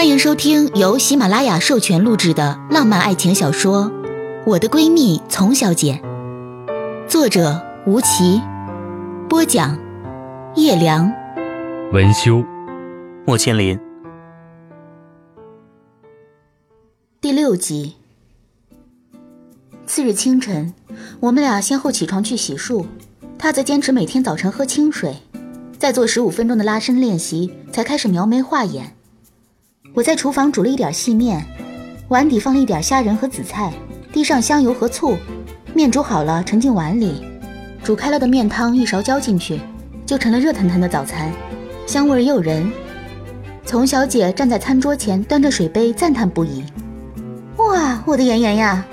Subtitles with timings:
[0.00, 3.84] 欢迎收听由喜马拉雅授权录制的浪漫爱情小说
[4.46, 6.00] 《我的闺蜜丛小姐》，
[7.06, 8.40] 作者吴奇，
[9.28, 9.78] 播讲
[10.56, 11.12] 叶良，
[11.92, 12.42] 文修，
[13.26, 13.78] 莫千林。
[17.20, 17.96] 第六集。
[19.86, 20.72] 次日清晨，
[21.20, 22.86] 我们俩先后起床去洗漱，
[23.38, 25.14] 他则坚持每天早晨喝清水，
[25.78, 28.96] 再做十五分钟的拉伸练习，才开始描眉画眼。
[29.92, 31.44] 我在厨房煮了一点细面，
[32.08, 33.72] 碗底放了一点虾仁和紫菜，
[34.12, 35.16] 滴上香油和醋，
[35.74, 37.24] 面煮好了盛进碗里，
[37.82, 39.60] 煮开了的面汤一勺浇进去，
[40.06, 41.32] 就成了热腾腾的早餐，
[41.86, 42.70] 香味诱人。
[43.66, 46.64] 丛小姐站在餐桌前，端着水杯赞叹不已
[47.58, 48.84] ：“哇，我的妍妍呀，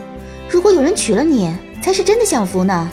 [0.49, 2.89] 如果有人娶了你，才是真的享福呢。”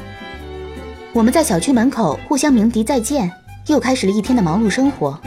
[1.14, 3.32] 我们在小区门口互相鸣笛再见，
[3.68, 5.18] 又开始了一天的忙碌生活。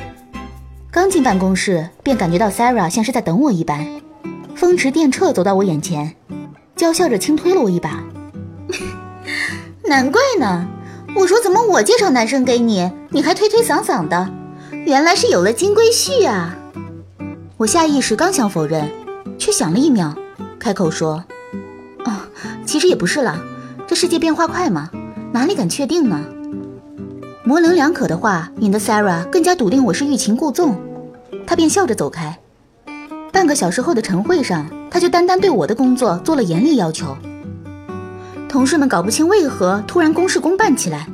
[0.97, 3.85] 刚进办公室，便感觉到 Sarah 像是在等我一般，
[4.55, 6.15] 风驰电掣走到我眼前，
[6.75, 8.03] 娇笑着轻推了我一把。
[9.83, 10.67] 难怪呢，
[11.15, 14.27] 我说怎么我介绍男生给你，你还推推搡搡的，
[14.87, 16.57] 原来是有了金龟婿啊！
[17.57, 18.91] 我下意识刚想否认，
[19.37, 20.15] 却想了一秒，
[20.57, 21.23] 开口说
[22.05, 22.11] ：“哦，
[22.65, 23.39] 其实也不是啦，
[23.85, 24.89] 这世界变化快嘛，
[25.31, 26.25] 哪里敢确定呢？”
[27.45, 30.75] 模棱两可的话引得 Sarah 更加笃定我是欲擒故纵。
[31.47, 32.37] 他便笑着走开。
[33.31, 37.17] 半个小时后的晨会上，他就单单对我的工作做了严厉要求。
[38.49, 41.07] 同事们搞不清为何突然公事公办起来，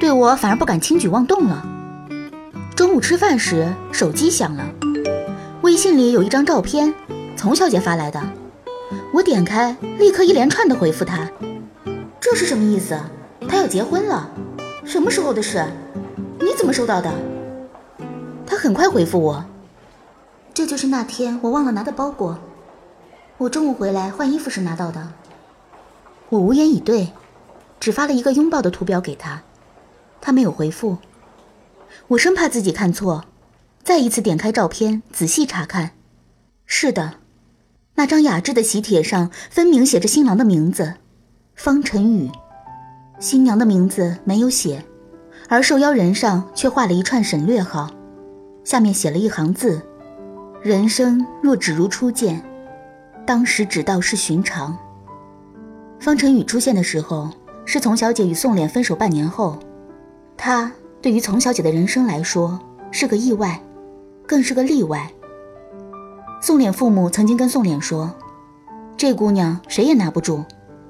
[0.00, 1.64] 对我反而不敢轻举妄动了。
[2.74, 4.64] 中午吃饭时，手机响了，
[5.62, 6.94] 微信里有一张照片，
[7.36, 8.22] 丛小姐发来的。
[9.12, 11.30] 我点开，立刻一连串的回复她
[12.20, 12.98] ：“这是什么意思？
[13.48, 14.30] 她要结婚了？
[14.84, 15.64] 什么时候的事？
[16.38, 17.10] 你怎么收到的？”
[18.46, 19.44] 她很快回复我。
[20.56, 22.38] 这就是那天我忘了拿的包裹，
[23.36, 25.12] 我中午回来换衣服时拿到的。
[26.30, 27.12] 我无言以对，
[27.78, 29.42] 只发了一个拥抱的图标给他，
[30.18, 30.96] 他没有回复。
[32.08, 33.26] 我生怕自己看错，
[33.84, 35.90] 再一次点开照片仔细查看。
[36.64, 37.16] 是的，
[37.96, 40.94] 那张雅致的喜帖上分明写着新郎的名字，
[41.54, 42.30] 方晨宇。
[43.20, 44.82] 新娘的名字没有写，
[45.50, 47.90] 而受邀人上却画了一串省略号，
[48.64, 49.82] 下面写了一行字。
[50.66, 52.42] 人生若只如初见，
[53.24, 54.76] 当时只道是寻常。
[56.00, 57.30] 方晨宇出现的时候，
[57.64, 59.56] 是丛小姐与宋濂分手半年后，
[60.36, 62.58] 他对于丛小姐的人生来说
[62.90, 63.62] 是个意外，
[64.26, 65.08] 更是个例外。
[66.42, 68.12] 宋濂父母曾经跟宋濂说
[68.98, 70.42] ：“这姑娘谁也拿不住，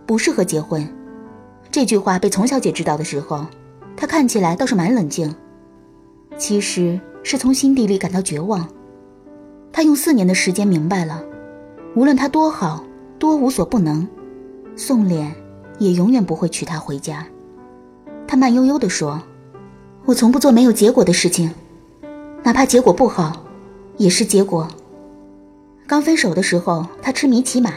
[0.06, 0.88] 不适合结婚。”
[1.70, 3.44] 这句话被丛小姐知道的时候，
[3.94, 5.34] 她看起来倒是蛮冷静，
[6.38, 8.66] 其实是从心底里感到绝望。
[9.76, 11.22] 他用四年的时间明白了，
[11.94, 12.82] 无论他多好，
[13.18, 14.08] 多无所不能，
[14.74, 15.30] 宋濂
[15.78, 17.26] 也永远不会娶她回家。
[18.26, 19.20] 他慢悠悠地说
[20.06, 21.52] ：“我从不做没有结果的事情，
[22.42, 23.44] 哪怕结果不好，
[23.98, 24.66] 也是结果。”
[25.86, 27.74] 刚分手的时候，他痴迷骑马，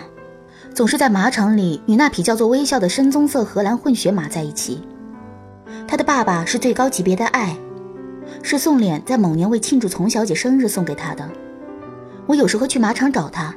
[0.73, 4.81] 总是在马场里与那匹叫做微笑的深棕色荷兰混血马在一起。
[5.85, 7.57] 他的爸爸是最高级别的爱，
[8.41, 11.29] 是宋濂在某年为庆祝丛小姐生日送给他的。
[12.29, 13.55] 我有时候去马场找他，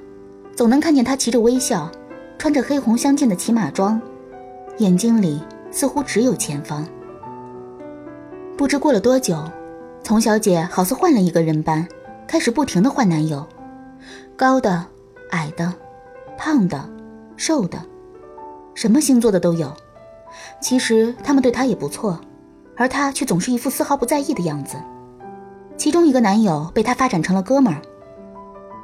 [0.57, 1.93] 总能看见他骑着微笑，
[2.39, 4.01] 穿着黑红相间的骑马装，
[4.79, 6.83] 眼睛里似乎只有前方。
[8.57, 9.45] 不知过了多久，
[10.03, 11.87] 丛小姐好似换了一个人般，
[12.27, 13.47] 开始不停的换男友，
[14.37, 14.83] 高的、
[15.33, 15.71] 矮的、
[16.39, 16.83] 胖的、
[17.37, 17.79] 瘦的，
[18.73, 19.71] 什么星座的都有。
[20.63, 22.19] 其实他们对她也不错，
[22.75, 24.79] 而她却总是一副丝毫不在意的样子。
[25.77, 27.83] 其中一个男友被她发展成了哥们儿。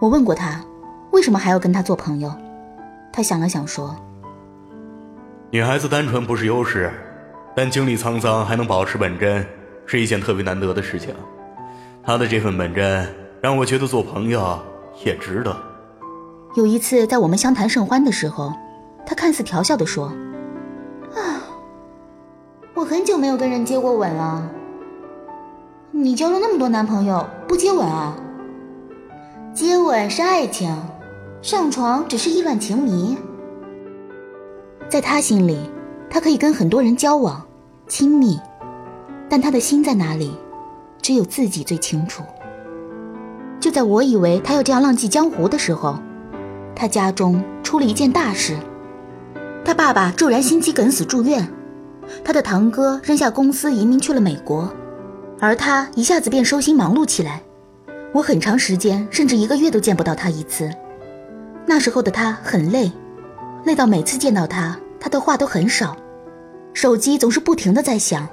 [0.00, 0.60] 我问过他，
[1.10, 2.32] 为什么还要跟他做朋友？
[3.12, 3.96] 他想了想说
[5.50, 6.92] ：“女孩子单纯不是优势，
[7.56, 9.44] 但经历沧桑还能保持本真，
[9.86, 11.12] 是一件特别难得的事情。
[12.04, 14.56] 他的这份本真，让我觉得做朋友
[15.04, 15.56] 也值得。”
[16.54, 18.52] 有一次在我们相谈甚欢的时候，
[19.04, 20.12] 他看似调笑的说
[21.16, 21.42] ：“啊，
[22.74, 24.48] 我很久没有跟人接过吻了。
[25.90, 28.14] 你交了那么多男朋友，不接吻啊？”
[29.58, 30.72] 接吻是爱情，
[31.42, 33.18] 上床只是意乱情迷。
[34.88, 35.58] 在他心里，
[36.08, 37.44] 他可以跟很多人交往、
[37.88, 38.38] 亲密，
[39.28, 40.30] 但他的心在哪里，
[41.02, 42.22] 只有自己最清楚。
[43.58, 45.98] 就在我以为他要这样浪迹江湖的时候，
[46.72, 48.56] 他家中出了一件大事：
[49.64, 51.52] 他爸爸骤然心肌梗死住院，
[52.22, 54.72] 他的堂哥扔下公司移民去了美国，
[55.40, 57.42] 而他一下子便收心忙碌起来。
[58.12, 60.70] 我很长时间，甚至一个月都见不到他一次。
[61.66, 62.90] 那时候的他很累，
[63.64, 65.96] 累到每次见到他，他的话都很少，
[66.72, 68.26] 手机总是不停的在响。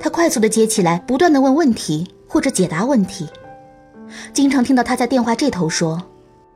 [0.00, 3.28] 他快速的接起来，不断的问问题或者解答问题，
[4.32, 6.02] 经常听到他在电话这头说：“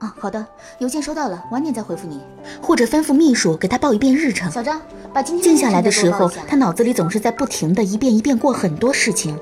[0.01, 0.45] 啊，好的，
[0.79, 2.21] 邮件收到了，晚点再回复你。”
[2.63, 4.51] 或者吩咐秘书给他报一遍日程。
[4.51, 4.81] 小张，
[5.13, 9.39] 把今天静下来的时候，他脑子里总是在不停的一遍一遍过很多事情。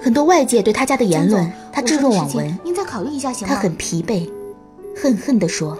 [0.00, 2.58] 很多外界对他家的言论，他置若罔闻。
[2.64, 3.54] 您再考虑一下，行吗？
[3.54, 4.30] 他很疲惫，
[4.96, 5.78] 恨恨地说：“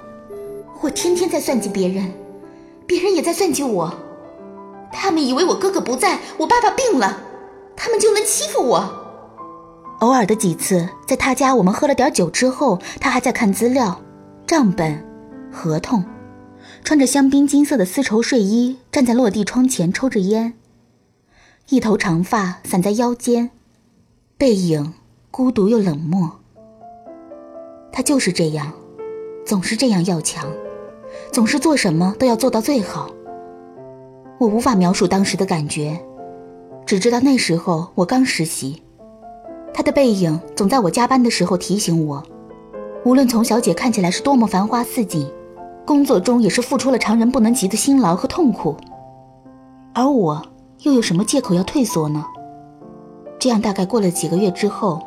[0.82, 2.12] 我天天在算计别人，
[2.84, 3.94] 别人也在算计我。
[4.92, 7.20] 他们以为我哥哥不在，我爸爸病了，
[7.76, 8.90] 他们就能欺负我。
[10.00, 14.00] 偶尔的几次，在他家我们喝了点酒之后，他还在看资料、
[14.46, 15.04] 账本、
[15.52, 16.04] 合同，
[16.82, 20.54] 穿着香槟金色的丝绸睡衣，站在落地窗前抽着烟，
[21.68, 23.50] 一头长发散在腰间。”
[24.38, 24.94] 背影
[25.32, 26.30] 孤独又冷漠，
[27.90, 28.72] 他就是这样，
[29.44, 30.48] 总是这样要强，
[31.32, 33.10] 总是做什么都要做到最好。
[34.38, 35.98] 我无法描述当时的感觉，
[36.86, 38.80] 只知道那时候我刚实习，
[39.74, 42.22] 他的背影总在我加班的时候提醒我，
[43.04, 45.28] 无论从小姐看起来是多么繁花似锦，
[45.84, 48.76] 工作中也是付出了常人不能及的辛劳和痛苦，
[49.92, 50.40] 而我
[50.82, 52.24] 又有什么借口要退缩呢？
[53.38, 55.00] 这样大概过了几个月之后，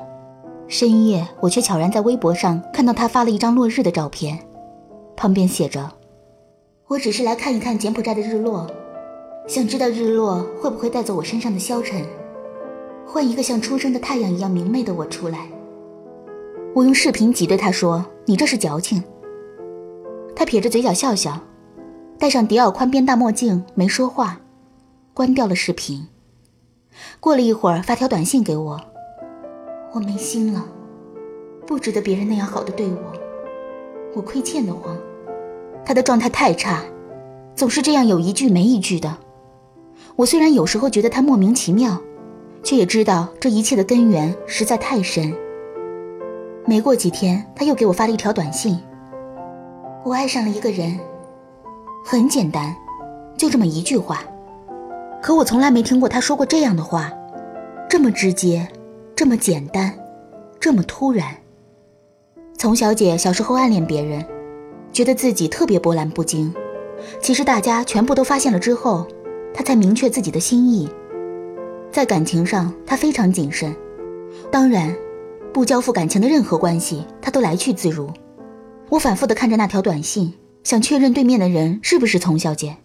[0.68, 4.40] 深夜我却悄然在微博上看到他发了一张落日的照片，
[5.18, 5.92] 旁边写着
[6.88, 8.66] ：“我只是来看一看柬埔寨的日落，
[9.48, 12.02] 想知道日落会不会带走我身上的消沉，
[13.06, 15.48] 换一个像初升的太阳一样明媚的我出来。”
[16.74, 19.04] 我用视频挤兑他说：“你这是矫情。”
[20.34, 21.38] 他撇着嘴角笑笑，
[22.18, 24.40] 戴上迪奥宽边大墨镜，没说话，
[25.14, 26.08] 关掉了视频。
[27.20, 28.80] 过了一会儿，发条短信给我，
[29.94, 30.66] 我没心了，
[31.66, 33.14] 不值得别人那样好的对我，
[34.16, 34.98] 我亏欠的慌。
[35.84, 36.84] 他的状态太差，
[37.56, 39.18] 总是这样有一句没一句的。
[40.16, 42.00] 我虽然有时候觉得他莫名其妙，
[42.64, 45.34] 却也知道这一切的根源实在太深。
[46.66, 48.80] 没过几天，他又给我发了一条短信：
[50.04, 51.00] 我爱上了一个人，
[52.06, 52.76] 很简单，
[53.38, 54.24] 就这么一句话。
[55.22, 57.14] 可我从来没听过他说过这样的话，
[57.88, 58.68] 这么直接，
[59.16, 59.94] 这么简单，
[60.60, 61.28] 这么突然。
[62.58, 64.26] 丛小姐小时候暗恋别人，
[64.92, 66.52] 觉得自己特别波澜不惊。
[67.20, 69.06] 其实大家全部都发现了之后，
[69.54, 70.90] 她才明确自己的心意。
[71.92, 73.76] 在感情上，她非常谨慎，
[74.52, 74.96] 当然，
[75.54, 78.10] 不交付感情的任何关系，她都来去自如。
[78.90, 80.34] 我反复的看着那条短信，
[80.64, 82.76] 想确认对面的人是不是丛小姐，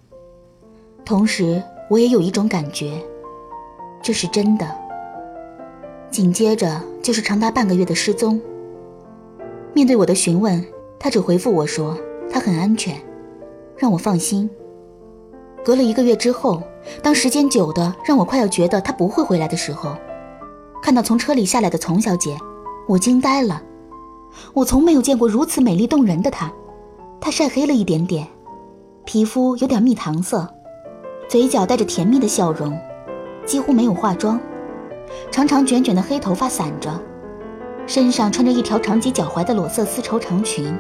[1.03, 1.63] 同时。
[1.89, 3.01] 我也有一种感觉，
[4.03, 4.67] 这是真的。
[6.11, 8.41] 紧接着就是长达半个月的失踪。
[9.73, 10.65] 面对我的询问，
[10.99, 11.97] 他只回复我说
[12.31, 12.97] 他很安全，
[13.77, 14.49] 让我放心。
[15.65, 16.63] 隔了一个月之后，
[17.03, 19.97] 当时间久的让我快要觉得他不会回来的时候，
[20.83, 22.37] 看到从车里下来的丛小姐，
[22.89, 23.63] 我惊呆了。
[24.55, 26.53] 我从没有见过如此美丽动人的她，
[27.21, 28.27] 她晒黑了一点点，
[29.05, 30.49] 皮肤有点蜜糖色。
[31.29, 32.79] 嘴角带着甜蜜的笑容，
[33.45, 34.39] 几乎没有化妆，
[35.31, 37.03] 长长卷卷的黑头发散着，
[37.85, 40.73] 身上穿着一条长及脚踝的裸色丝绸长裙，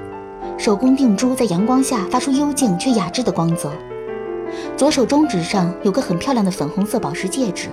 [0.57, 3.73] 手工定珠在阳光下发出幽静却雅致的光泽。
[4.77, 7.69] 左手中指上有个很漂亮的粉红色宝石戒指，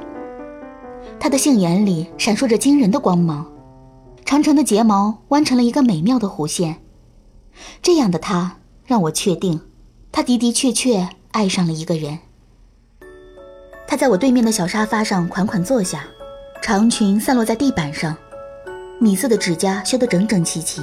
[1.20, 3.46] 她的杏眼里闪烁着惊人的光芒，
[4.26, 6.78] 长长的睫毛弯成了一个美妙的弧线。
[7.84, 9.62] 这样的她让我确定，
[10.12, 12.18] 她的的确确爱上了一个人。
[13.94, 16.04] 他在我对面的小沙发上款款坐下，
[16.64, 18.18] 长裙散落在地板上，
[19.00, 20.82] 米色的指甲修得整整齐齐。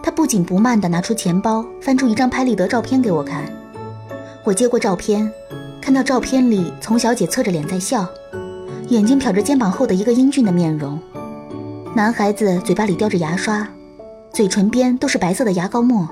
[0.00, 3.42] 他不紧不慢地拿出钱包，翻出一张拍立得照片给我看。
[4.44, 5.28] 我接过照片，
[5.82, 8.06] 看到照片里丛小姐侧着脸在笑，
[8.90, 10.96] 眼睛瞟着肩膀后的一个英俊的面容。
[11.96, 13.66] 男孩子嘴巴里叼着牙刷，
[14.32, 16.08] 嘴唇边都是白色的牙膏沫，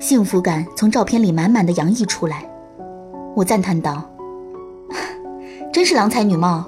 [0.00, 2.44] 幸福感从照片里满满的洋溢出来。
[3.36, 4.10] 我赞叹道。
[5.76, 6.64] 真是郎才女貌。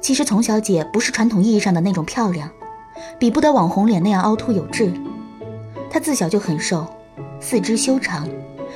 [0.00, 2.48] 其实丛小姐不是传统意义上的那种漂亮，
[3.18, 4.92] 比不得网红脸那样凹凸有致。
[5.90, 6.86] 她自小就很瘦，
[7.40, 8.28] 四肢修长，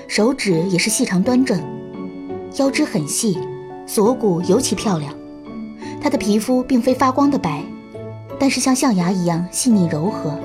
[0.08, 1.62] 手指也是细长端正，
[2.56, 3.38] 腰肢很细，
[3.86, 5.14] 锁骨尤其漂亮。
[6.00, 7.62] 她的皮肤并非发光的白，
[8.40, 10.36] 但是像象牙一样细腻柔和。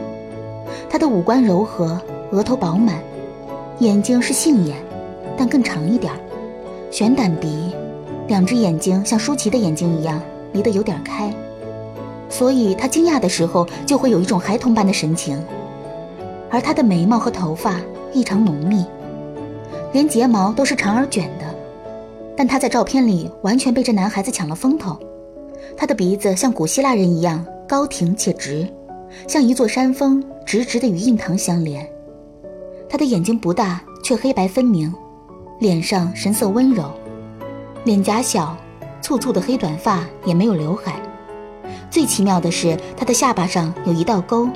[0.88, 2.00] 她的五官柔和，
[2.32, 3.02] 额头饱满，
[3.80, 4.78] 眼睛是杏眼，
[5.36, 6.14] 但更长一点，
[6.92, 7.74] 悬胆鼻。
[8.32, 10.22] 两只眼睛像舒淇的眼睛一样
[10.54, 11.30] 离得有点开，
[12.30, 15.38] 所以他惊讶的时候就会有一种孩童般的神情。
[16.50, 17.82] 而他的眉毛和头发
[18.14, 18.86] 异常浓密，
[19.92, 21.46] 连睫毛都是长而卷的。
[22.34, 24.98] 但他在照片里完全被这男孩子抢了风头。
[25.76, 28.66] 他的鼻子像古希腊人一样高挺且直，
[29.28, 31.86] 像一座山峰，直直的与印堂相连。
[32.88, 34.94] 他的眼睛不大，却黑白分明，
[35.60, 36.90] 脸上神色温柔，
[37.84, 38.56] 脸颊小，
[39.02, 41.02] 簇簇的黑短发也没有刘海。
[41.90, 44.48] 最奇妙的是，他的下巴上有一道沟。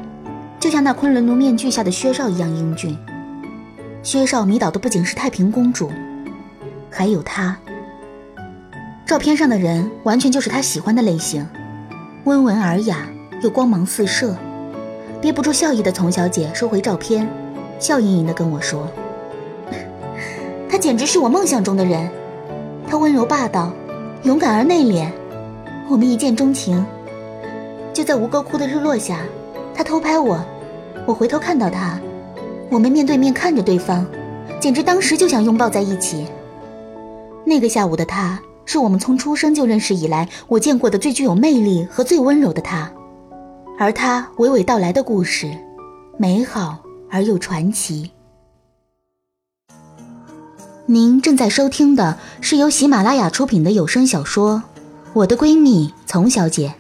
[0.60, 2.98] 就像那昆仑奴面具下的薛少一样英俊。
[4.04, 5.92] 薛少迷倒的不仅是太平公主，
[6.92, 7.58] 还有他。
[9.08, 11.48] 照片上的人完全就是他喜欢的类型，
[12.26, 13.08] 温文尔雅
[13.42, 14.36] 又光芒四射。
[15.20, 17.28] 憋不住笑意的丛小姐收回照片，
[17.80, 18.88] 笑盈盈地跟我说
[20.70, 22.12] ：“他简直是我梦想中的人。
[22.88, 23.72] 他温柔霸道，
[24.24, 25.10] 勇敢而内敛，
[25.90, 26.86] 我们一见钟情。
[27.94, 29.20] 就在吴哥窟的日落下，
[29.74, 30.44] 他偷拍我。”
[31.08, 32.00] 我回头看到他，
[32.72, 34.04] 我们面对面看着对方，
[34.60, 36.26] 简直当时就想拥抱在一起。
[37.46, 42.92] 那个下午的他，是我们从出生就认识以来我见过的最具有魅力和最温柔的他，
[43.78, 45.56] 而他娓娓道来的故事，
[46.18, 46.80] 美好
[47.12, 48.10] 而又传奇。
[50.88, 54.62] 您正在收听的是由喜马拉雅出品的有声小说
[55.14, 56.76] 《我的闺蜜丛小姐》。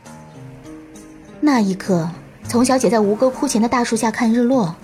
[1.41, 2.09] 那一刻。
[2.47, 4.75] 丛小姐在吴哥窟前的大树下看日落，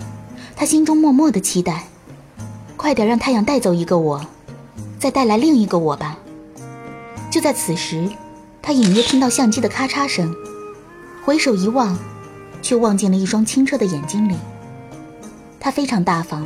[0.56, 1.84] 她心中默默的期待：
[2.76, 4.26] 快点让太阳带走一个我，
[4.98, 6.18] 再带来另一个我吧。
[7.30, 8.10] 就在此时，
[8.60, 10.34] 她隐约听到相机的咔嚓声，
[11.24, 11.96] 回首一望，
[12.60, 14.34] 却望进了一双清澈的眼睛里。
[15.60, 16.44] 她非常大方，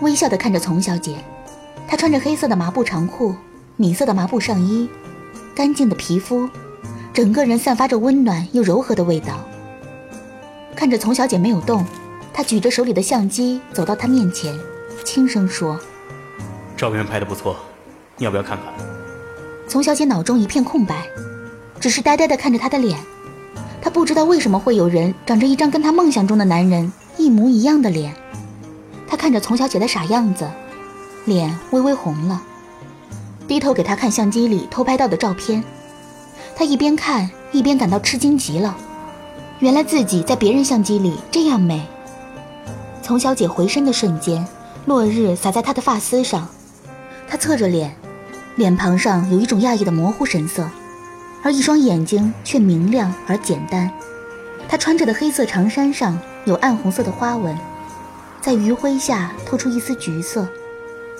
[0.00, 1.24] 微笑的看着丛小姐。
[1.88, 3.34] 她穿着黑色的麻布长裤，
[3.76, 4.86] 米色的麻布上衣，
[5.54, 6.46] 干净的皮肤，
[7.14, 9.42] 整个人散发着温暖又柔和的味道。
[10.76, 11.82] 看着丛小姐没有动，
[12.30, 14.54] 他举着手里的相机走到她面前，
[15.02, 15.80] 轻声说
[16.76, 17.56] ：“照片拍的不错，
[18.18, 18.66] 你要不要看看？”
[19.66, 21.06] 丛小姐脑中一片空白，
[21.80, 22.98] 只是呆呆地看着他的脸。
[23.80, 28.14] 她不知道为什么会有人长着一张跟她梦想中的男人一模一样的脸。
[29.08, 30.48] 她看着丛小姐的傻样子，
[31.28, 32.42] 脸微微红了，
[33.46, 35.62] 低头给她看相机里偷拍到的照片。
[36.56, 38.74] 她一边看一边感到吃惊极了。
[39.60, 41.86] 原来自己在别人相机里这样美。
[43.02, 44.46] 从小姐回身的瞬间，
[44.86, 46.48] 落日洒在她的发丝上，
[47.28, 47.94] 她侧着脸，
[48.56, 50.68] 脸庞上有一种讶异的模糊神色，
[51.42, 53.90] 而一双眼睛却明亮而简单。
[54.66, 57.56] 她穿着的黑色长衫上有暗红色的花纹，
[58.40, 60.46] 在余晖下透出一丝橘色，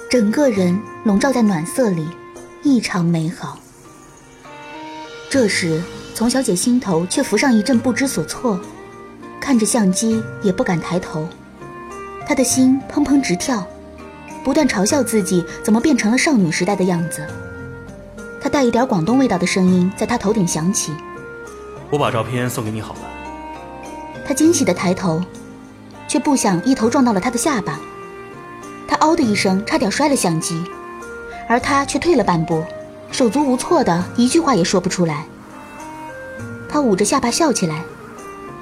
[0.09, 2.09] 整个人笼罩在暖色里，
[2.63, 3.59] 异常美好。
[5.31, 5.83] 这时。
[6.15, 8.59] 丛小姐心头却浮上一阵不知所措，
[9.41, 11.29] 看着相机也不敢抬头，
[12.27, 13.65] 她的心砰砰直跳，
[14.43, 17.25] 不断嘲笑自己怎么变成了少女时代的样子。
[18.41, 20.93] 她带一点广东味道的声音在她头顶响起
[21.89, 23.01] ：“我把照片送给你好了。”
[24.27, 25.23] 她惊喜地抬头，
[26.09, 27.79] 却不想一头撞到了他的下巴，
[28.89, 30.65] 他嗷的一声差点摔了相机，
[31.47, 32.65] 而他却退了半步，
[33.13, 35.27] 手足无措的一句话也说不出来。
[36.69, 37.85] 他捂着下巴笑起来，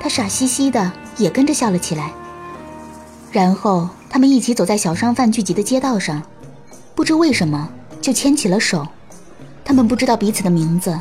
[0.01, 2.13] 他傻兮兮的也跟着笑了起来。
[3.31, 6.23] 然后他们一起走在小商贩聚集的街道上，
[6.95, 7.69] 不知为什么
[8.01, 8.87] 就牵起了手。
[9.65, 10.99] 他们不知道彼此的名字，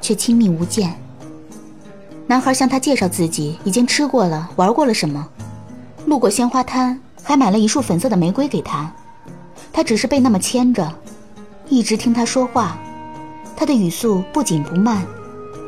[0.00, 0.92] 却亲密无间。
[2.26, 5.26] 男孩向他介绍自己已经吃过了、玩过了什么，
[6.04, 8.92] 路过鲜花摊还买了一束粉色的玫瑰给他。
[9.72, 10.92] 他只是被那么牵着，
[11.68, 12.78] 一直听他说话。
[13.56, 15.04] 他的语速不紧不慢。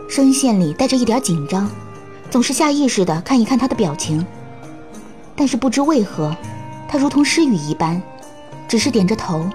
[0.09, 1.71] 声线里带着一点紧张，
[2.31, 4.27] 总是下意识地看一看他的表情。
[5.37, 6.37] 但是不知为何，
[6.89, 8.03] 他如同失语一般，
[8.67, 9.49] 只是点着头，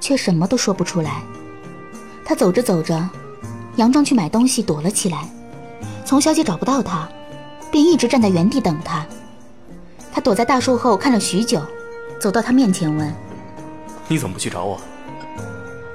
[0.00, 1.22] 却什么都说不出来。
[2.24, 3.08] 他走着走着，
[3.76, 5.28] 佯装去买东西躲了起来。
[6.04, 7.08] 丛小姐找不到他，
[7.70, 9.06] 便一直站在原地等他。
[10.14, 11.60] 他躲在大树后看了许久，
[12.20, 13.12] 走到他面前问
[14.06, 14.80] ：“你怎么不去找我？”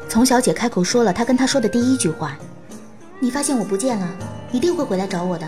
[0.10, 2.38] 丛小姐开口说了她跟他说的第一句话。
[3.22, 4.06] 你发现我不见了，
[4.52, 5.48] 一定会回来找我的。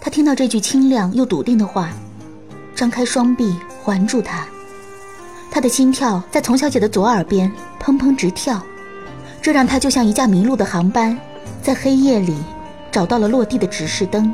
[0.00, 1.90] 他听到这句清亮又笃定的话，
[2.74, 4.46] 张开双臂环住她。
[5.50, 8.62] 他的心跳在丛小姐的左耳边砰砰直跳，
[9.42, 11.18] 这让他就像一架迷路的航班，
[11.62, 12.34] 在黑夜里
[12.90, 14.32] 找到了落地的指示灯。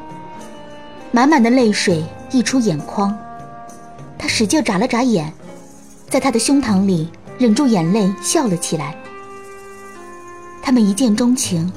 [1.10, 3.16] 满满的泪水溢出眼眶，
[4.18, 5.32] 他使劲眨了眨眼，
[6.08, 7.08] 在他的胸膛里
[7.38, 8.94] 忍住眼泪笑了起来。
[10.62, 11.72] 他们一见钟情，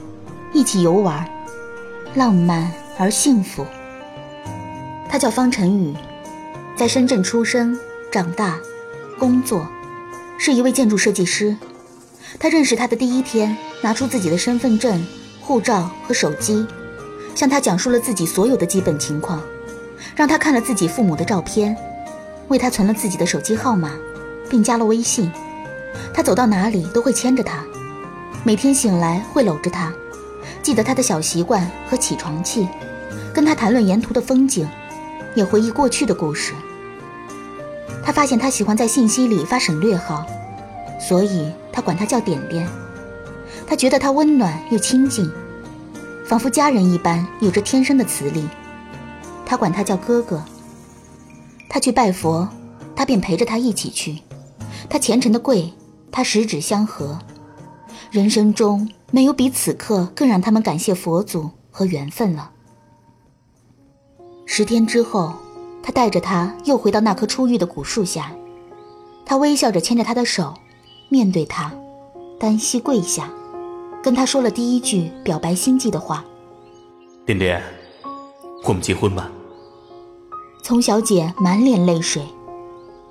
[0.53, 1.29] 一起游玩。
[2.13, 3.65] 浪漫而幸福。
[5.07, 5.95] 他叫方晨宇，
[6.75, 7.79] 在深圳出生、
[8.11, 8.59] 长大、
[9.17, 9.65] 工作，
[10.37, 11.55] 是一位建筑设计师。
[12.37, 15.05] 他认识他的第一天，拿出自己的身份证、
[15.39, 16.67] 护照和手机，
[17.33, 19.41] 向他讲述了自己所有的基本情况，
[20.15, 21.75] 让他看了自己父母的照片，
[22.47, 23.91] 为他存了自己的手机号码，
[24.49, 25.31] 并加了微信。
[26.13, 27.63] 他走到哪里都会牵着他，
[28.43, 29.91] 每天醒来会搂着他，
[30.61, 32.67] 记得他的小习惯和起床气，
[33.33, 34.67] 跟他谈论沿途的风景，
[35.35, 36.53] 也回忆过去的故事。
[38.03, 40.25] 他发现他喜欢在信息里发省略号，
[40.99, 42.67] 所以他管他叫点点。
[43.67, 45.31] 他觉得他温暖又亲近，
[46.25, 48.47] 仿佛家人一般，有着天生的磁力。
[49.51, 50.41] 他管他叫哥哥。
[51.67, 52.47] 他去拜佛，
[52.95, 54.19] 他便陪着他一起去。
[54.89, 55.73] 他虔诚的跪。
[56.09, 57.19] 他十指相合，
[58.11, 62.51] 人生中没有比此刻更让他们感谢佛祖和缘分了。
[64.45, 65.33] 十天之后，
[65.83, 68.31] 他带着他又回到那棵初遇的古树下，
[69.25, 70.53] 他微笑着牵着他的手，
[71.09, 71.73] 面对他，
[72.39, 73.29] 单膝跪下，
[74.01, 76.23] 跟他说了第一句表白心迹的话
[77.25, 77.61] ：“点点，
[78.65, 79.29] 我们结婚吧。”
[80.63, 82.23] 丛小姐满脸泪水，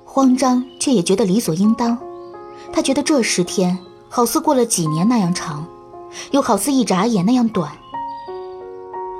[0.05, 1.97] 慌张却也觉得理所应当。
[2.71, 3.77] 她觉得这十天
[4.07, 5.65] 好似过了几年那样长，
[6.31, 7.71] 又好似一眨眼那样短。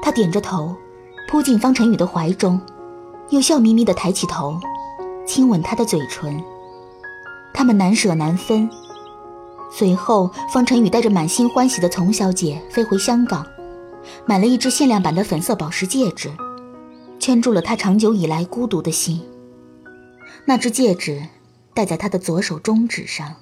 [0.02, 0.74] 她点着头，
[1.30, 2.60] 扑进方晨宇的怀中，
[3.30, 4.58] 又笑眯眯地抬起头，
[5.28, 6.42] 亲吻他的嘴唇。
[7.54, 8.70] 他们难舍难分。
[9.70, 13.46] 随后，方晨宇带着满心欢喜的丛小姐飞回香港，
[14.26, 16.32] 买了一只限量版的粉色宝石戒指，
[17.22, 19.22] 圈住了他长久以来孤独的心。
[20.44, 21.24] 那只戒指。
[21.74, 23.36] 戴在他的左手中指上。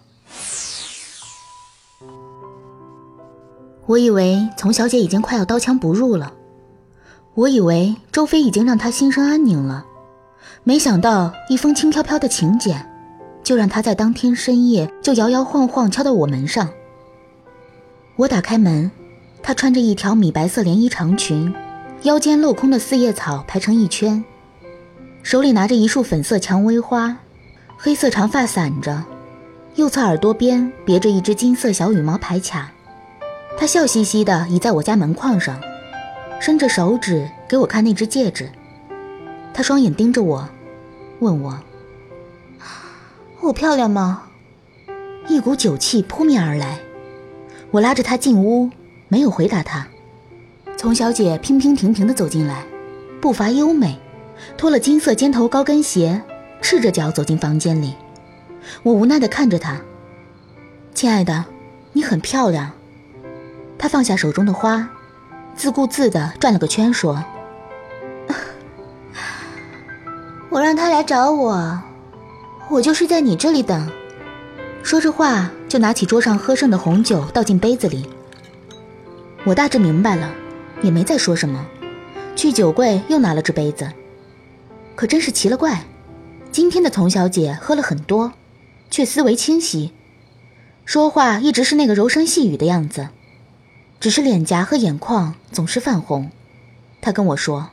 [3.87, 6.33] 我以为丛小姐已经快要刀枪不入了，
[7.33, 9.83] 我以为周飞已经让她心生安宁了，
[10.63, 12.87] 没想到一封轻飘飘的请柬，
[13.43, 16.69] 就让她在当天深夜就摇摇晃晃敲到我门上。
[18.15, 18.91] 我打开门，
[19.41, 21.51] 她穿着一条米白色连衣长裙，
[22.03, 24.23] 腰间镂空的四叶草排成一圈，
[25.21, 27.17] 手里拿着一束粉色蔷薇花。
[27.77, 29.03] 黑色长发散着，
[29.75, 32.71] 右侧耳朵边别着一只金色小羽毛牌卡。
[33.57, 35.59] 他笑嘻嘻地倚在我家门框上，
[36.39, 38.49] 伸着手指给我看那只戒指。
[39.53, 40.47] 他双眼盯着我，
[41.19, 41.59] 问我
[43.41, 44.23] ：“我漂亮吗？”
[45.27, 46.79] 一股酒气扑面而来，
[47.71, 48.69] 我拉着他进屋，
[49.09, 49.87] 没有回答他。
[50.79, 52.63] 丛小姐娉娉婷婷地走进来，
[53.19, 53.99] 步伐优美，
[54.55, 56.21] 脱了金色尖头高跟鞋。
[56.61, 57.95] 赤着脚走进房间里，
[58.83, 59.81] 我无奈地看着她。
[60.93, 61.43] 亲爱的，
[61.91, 62.71] 你很漂亮。
[63.77, 64.89] 他放下手中的花，
[65.53, 67.21] 自顾自地转了个圈，说
[70.47, 71.77] ：“我让他来找我，
[72.69, 73.91] 我就是在你这里等。”
[74.81, 78.09] 说着话，就拿起桌上喝剩的红酒倒进杯子里。
[79.43, 80.29] 我大致明白了，
[80.81, 81.65] 也没再说什么，
[82.35, 83.91] 去酒柜又拿了只杯子。
[84.95, 85.81] 可真是奇了怪。
[86.51, 88.33] 今天的丛小姐喝了很多，
[88.89, 89.93] 却思维清晰，
[90.83, 93.09] 说话一直是那个柔声细语的样子，
[93.99, 96.31] 只是脸颊和眼眶总是泛红。
[97.01, 97.69] 她跟我说：“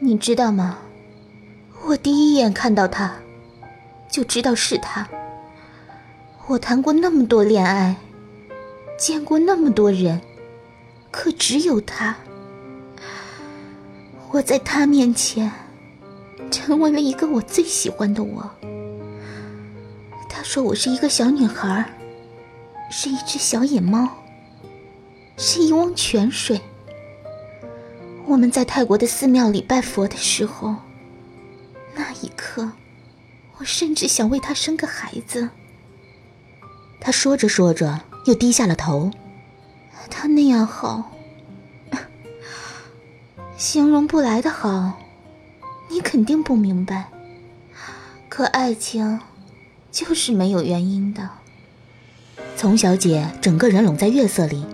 [0.00, 0.78] 你知道吗？
[1.86, 3.14] 我第一眼看到他，
[4.10, 5.08] 就知道是他。
[6.48, 7.96] 我谈过那么多恋爱，
[8.98, 10.20] 见过那么多人，
[11.10, 12.16] 可只有他。
[14.30, 15.50] 我在他面前。”
[16.50, 18.50] 成为了一个我最喜欢的我。
[20.30, 21.84] 他说我是一个小女孩，
[22.90, 24.08] 是一只小野猫，
[25.36, 26.58] 是一汪泉水。
[28.24, 30.76] 我们在泰国的寺庙里拜佛的时候，
[31.94, 32.72] 那一刻，
[33.58, 35.50] 我甚至想为他生个孩子。
[36.98, 39.10] 他说着说着，又低下了头。
[40.10, 41.12] 他那样好，
[43.56, 44.98] 形容不来的好。
[45.90, 47.08] 你肯定不明白，
[48.28, 49.20] 可爱情
[49.90, 51.30] 就是没有原因的。
[52.56, 54.66] 丛小姐整个人拢在月色里，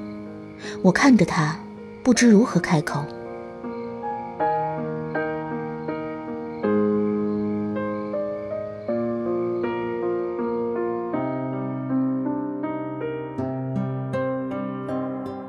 [0.83, 1.57] 我看着她，
[2.03, 3.05] 不知如何开口。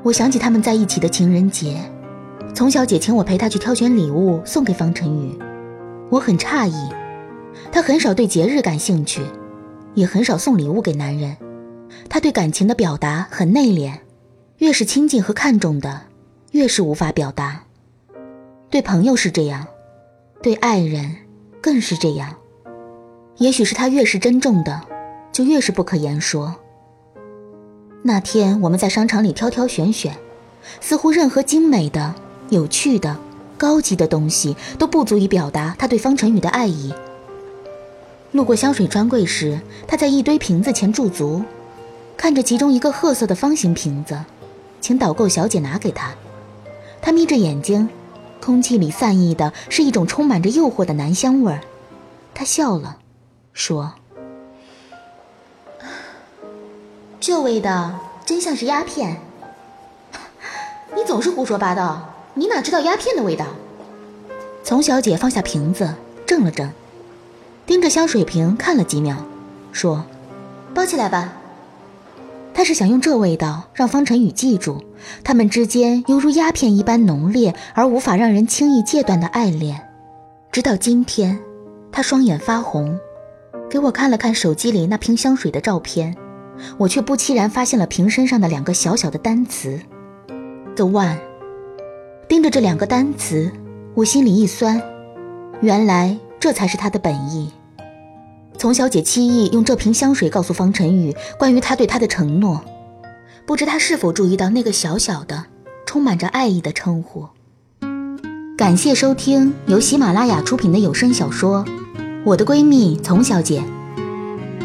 [0.06, 1.82] 我想起他们在一起的情人节，
[2.54, 5.36] 丛小姐请我陪她去挑选礼物送给方晨宇。
[6.10, 6.92] 我很诧异，
[7.72, 9.20] 她很少对节日感兴趣，
[9.94, 11.36] 也很少送礼物给男人。
[12.08, 13.94] 他对感情的表达很内敛，
[14.58, 16.02] 越是亲近和看重的，
[16.52, 17.64] 越是无法表达。
[18.70, 19.66] 对朋友是这样，
[20.40, 21.16] 对爱人
[21.60, 22.32] 更是这样。
[23.38, 24.82] 也许是他越是珍重的，
[25.32, 26.54] 就越是不可言说。
[28.06, 30.16] 那天我们在商场里挑挑选选，
[30.80, 32.14] 似乎任何精美的、
[32.50, 33.16] 有趣的、
[33.58, 36.94] 高级的东西都不足以表达他对方晨宇的爱意。
[38.30, 41.42] 路过香水专柜时，他在一堆瓶子前驻足，
[42.16, 44.16] 看着其中一个褐色的方形瓶子，
[44.80, 46.14] 请导购小姐拿给他。
[47.02, 47.88] 他眯着眼睛，
[48.40, 51.60] 空气里散溢的是一种充满着诱惑的男香味儿。
[52.32, 52.98] 他笑了。
[53.52, 53.94] 说
[57.18, 57.92] ：“这味道
[58.24, 59.20] 真像是鸦片。
[60.94, 63.46] 你总是胡说八道，你哪知道鸦片的味道？”
[64.62, 65.94] 丛小姐放下瓶子，
[66.26, 66.70] 怔了怔，
[67.66, 69.16] 盯着香水瓶看了几秒，
[69.72, 70.04] 说
[70.74, 71.32] ：“包起来吧。”
[72.52, 74.82] 她是想用这味道让方晨宇记住
[75.22, 79.86] 他们之间犹如鸦片一般浓烈而无法让人轻易戒断的爱恋。
[80.50, 81.38] 直到今天，
[81.92, 82.98] 她双眼发红。
[83.68, 86.16] 给我看了看手机里那瓶香水的照片，
[86.78, 89.80] 我却不期然发现了瓶身上的两个小小的单词
[90.74, 91.18] ，“the one”。
[92.28, 93.52] 盯着这两个单词，
[93.94, 94.82] 我心里一酸，
[95.60, 97.52] 原来这才是他的本意。
[98.58, 102.64] 丛小姐期意用这瓶香水告诉方晨宇关于他对她的承诺，
[103.46, 105.44] 不知他是否注意到那个小小的、
[105.86, 107.28] 充满着爱意的称呼。
[108.56, 111.64] 感谢收听由喜马拉雅出品的有声小说。
[112.24, 113.62] 我的闺蜜丛小姐，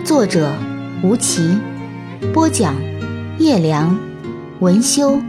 [0.04, 0.52] 作者
[1.04, 1.60] 吴奇，
[2.34, 2.76] 播讲
[3.40, 3.98] 叶良，
[4.60, 5.20] 文修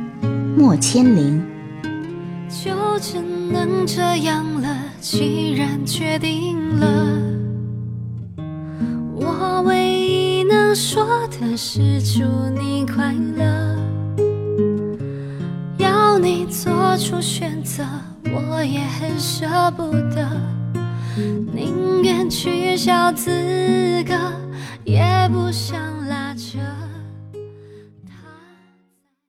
[0.57, 1.43] 莫千灵。
[2.49, 7.19] 就只能这样了，既然决定了，
[9.15, 12.23] 我唯一能说的是祝
[12.57, 13.77] 你快乐。
[15.79, 17.83] 要你做出选择，
[18.27, 20.29] 我也很舍不得。
[21.53, 23.31] 宁愿取消资
[24.07, 24.15] 格，
[24.85, 25.03] 也
[25.33, 26.02] 不想。